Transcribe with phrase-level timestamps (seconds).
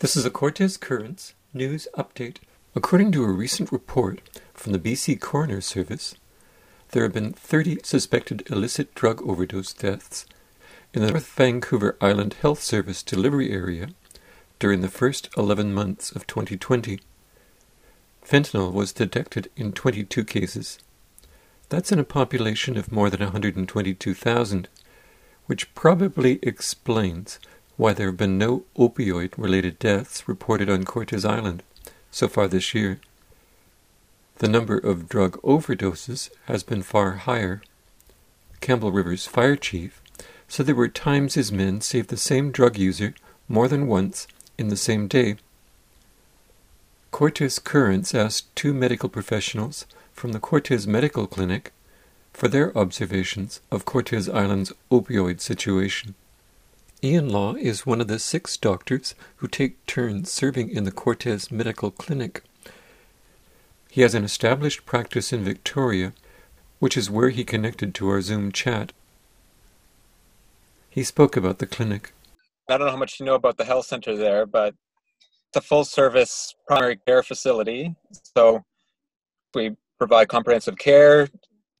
[0.00, 2.36] This is a Cortes Currents news update.
[2.76, 4.20] According to a recent report
[4.54, 6.14] from the BC Coroner Service,
[6.90, 10.24] there have been 30 suspected illicit drug overdose deaths
[10.94, 13.88] in the North Vancouver Island Health Service delivery area
[14.60, 17.00] during the first 11 months of 2020.
[18.24, 20.78] Fentanyl was detected in 22 cases.
[21.70, 24.68] That's in a population of more than 122,000,
[25.46, 27.40] which probably explains
[27.78, 31.62] why there have been no opioid related deaths reported on Cortes Island
[32.10, 33.00] so far this year.
[34.38, 37.62] The number of drug overdoses has been far higher.
[38.60, 40.02] Campbell River's fire chief
[40.48, 43.14] said there were times his men saved the same drug user
[43.48, 44.26] more than once
[44.58, 45.36] in the same day.
[47.12, 51.72] Cortes Currents asked two medical professionals from the Cortes Medical Clinic
[52.32, 56.16] for their observations of Cortes Island's opioid situation.
[57.02, 61.48] Iain Law is one of the six doctors who take turns serving in the Cortes
[61.48, 62.42] Medical Clinic.
[63.88, 66.12] He has an established practice in Victoria,
[66.80, 68.92] which is where he connected to our Zoom chat.
[70.90, 72.12] He spoke about the clinic.
[72.68, 74.74] I don't know how much you know about the health center there, but
[75.50, 77.94] it's a full service primary care facility.
[78.36, 78.64] So
[79.54, 81.28] we provide comprehensive care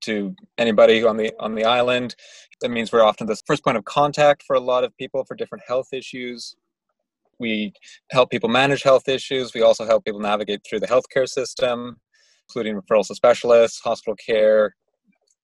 [0.08, 2.14] to anybody on the on the island
[2.60, 5.34] that means we're often the first point of contact for a lot of people for
[5.34, 6.56] different health issues.
[7.38, 7.72] We
[8.10, 9.54] help people manage health issues.
[9.54, 11.98] We also help people navigate through the healthcare system,
[12.48, 14.74] including referrals to specialists, hospital care.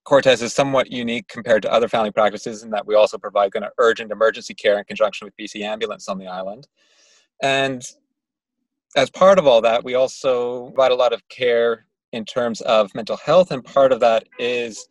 [0.05, 3.65] Cortes is somewhat unique compared to other family practices in that we also provide kind
[3.65, 6.67] of urgent emergency care in conjunction with BC Ambulance on the island.
[7.43, 7.83] And
[8.97, 12.95] as part of all that, we also provide a lot of care in terms of
[12.95, 14.87] mental health, and part of that is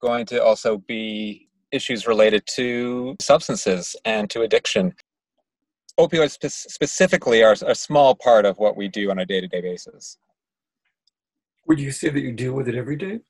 [0.00, 4.94] going to also be issues related to substances and to addiction.
[5.98, 9.46] Opioids spe- specifically are a small part of what we do on a day to
[9.46, 10.18] day basis.
[11.66, 13.20] Would you say that you deal with it every day?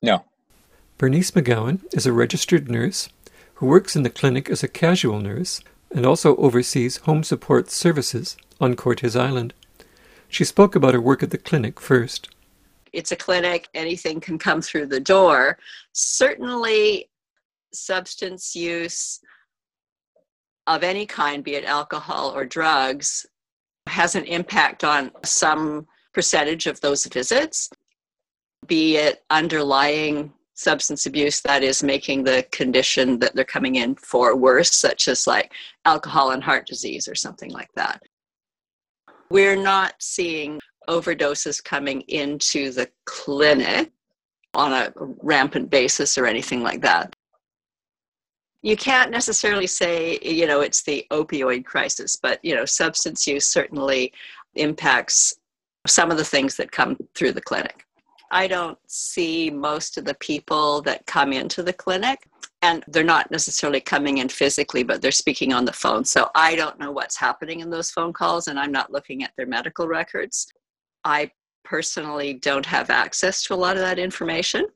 [0.00, 0.24] No.
[0.96, 3.08] Bernice McGowan is a registered nurse
[3.54, 5.60] who works in the clinic as a casual nurse
[5.90, 9.52] and also oversees home support services on Cortes Island.
[10.30, 12.28] She spoke about her work at the clinic first
[12.92, 15.58] it's a clinic, anything can come through the door.
[15.92, 17.08] Certainly,
[17.72, 19.20] substance use
[20.66, 23.26] of any kind, be it alcohol or drugs,
[23.86, 27.70] has an impact on some percentage of those visits,
[28.66, 34.36] be it underlying substance abuse that is making the condition that they're coming in for
[34.36, 35.52] worse, such as like
[35.86, 38.02] alcohol and heart disease or something like that.
[39.30, 43.92] We're not seeing overdoses coming into the clinic
[44.54, 44.92] on a
[45.22, 47.14] rampant basis or anything like that.
[48.62, 53.46] You can't necessarily say, you know, it's the opioid crisis, but, you know, substance use
[53.46, 54.12] certainly
[54.56, 55.34] impacts
[55.86, 57.86] some of the things that come through the clinic.
[58.32, 62.28] I don't see most of the people that come into the clinic,
[62.62, 66.04] and they're not necessarily coming in physically, but they're speaking on the phone.
[66.04, 69.32] So I don't know what's happening in those phone calls, and I'm not looking at
[69.36, 70.46] their medical records.
[71.04, 71.30] I
[71.64, 74.66] personally don't have access to a lot of that information.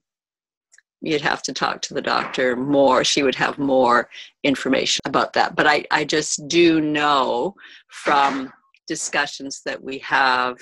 [1.02, 3.04] You'd have to talk to the doctor more.
[3.04, 4.08] She would have more
[4.42, 5.54] information about that.
[5.54, 7.54] But I, I just do know
[7.88, 8.50] from
[8.86, 10.56] discussions that we have,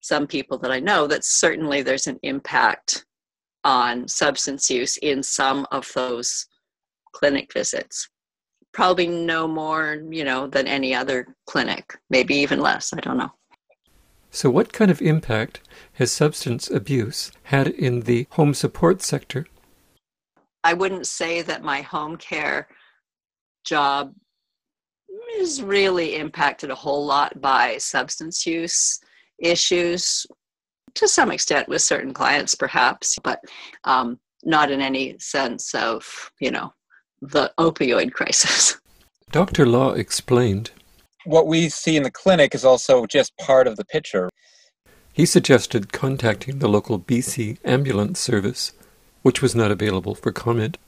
[0.00, 3.04] some people that I know, that certainly there's an impact
[3.68, 6.46] on substance use in some of those
[7.12, 8.08] clinic visits.
[8.72, 12.94] Probably no more, you know, than any other clinic, maybe even less.
[12.94, 13.32] I don't know.
[14.30, 15.60] So, what kind of impact
[15.94, 19.46] has substance abuse had in the home support sector?
[20.64, 22.68] I wouldn't say that my home care
[23.64, 24.14] job
[25.36, 28.98] is really impacted a whole lot by substance use
[29.38, 30.26] issues
[30.94, 33.40] to some extent with certain clients perhaps but
[33.84, 36.72] um, not in any sense of you know
[37.22, 38.78] the opioid crisis
[39.30, 40.70] dr law explained
[41.28, 44.30] what we see in the clinic is also just part of the picture.
[45.12, 48.72] He suggested contacting the local BC ambulance service,
[49.20, 50.78] which was not available for comment.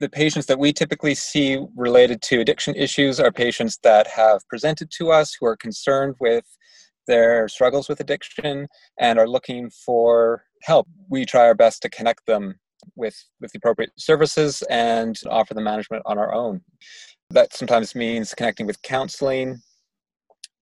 [0.00, 4.90] The patients that we typically see related to addiction issues are patients that have presented
[4.98, 6.44] to us who are concerned with
[7.06, 8.66] their struggles with addiction
[8.98, 10.86] and are looking for help.
[11.08, 12.56] We try our best to connect them
[12.96, 16.62] with, with the appropriate services and offer the management on our own.
[17.30, 19.60] That sometimes means connecting with counseling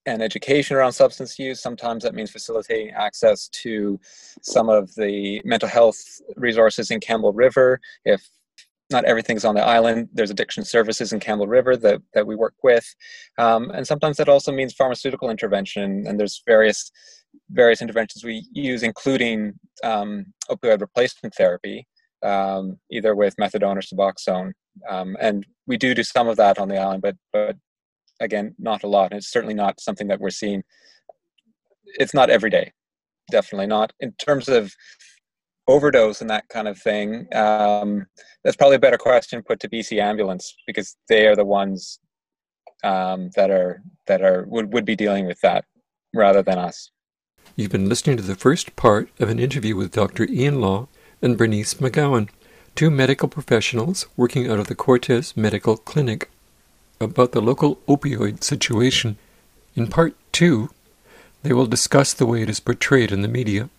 [0.07, 1.61] and education around substance use.
[1.61, 4.01] Sometimes that means facilitating access to
[4.43, 6.03] some of the mental health
[6.37, 8.27] resources in Campbell River if
[8.91, 10.09] not everything's on the island.
[10.13, 12.85] There's addiction services in Campbell River that, that we work with.
[13.39, 16.05] Um, and sometimes that also means pharmaceutical intervention.
[16.07, 16.91] And there's various
[17.51, 19.53] various interventions we use, including
[19.85, 21.87] um, opioid replacement therapy,
[22.23, 24.53] um, either with methadone or Suboxone.
[24.89, 27.57] Um, and we do do some of that on the island, but but
[28.21, 29.13] again, not a lot.
[29.13, 30.63] And it's certainly not something that we're seeing.
[31.85, 32.73] It's not every day,
[33.31, 33.93] definitely not.
[34.01, 34.73] In terms of
[35.69, 38.07] overdose and that kind of thing, um,
[38.43, 42.01] that's probably a better question put to BC Ambulance because they are the ones
[42.83, 45.65] um, that are that are would, would be dealing with that
[46.15, 46.91] rather than us.
[47.55, 50.25] You've been listening to the first part of an interview with Dr.
[50.25, 50.89] Iain Law
[51.21, 52.29] and Bernice McGowan,
[52.75, 56.31] two medical professionals working out of the Cortes Medical Clinic,
[57.01, 59.19] about the local opioid situation.
[59.75, 60.71] In part two,
[61.43, 63.71] they will discuss the way it is portrayed in the media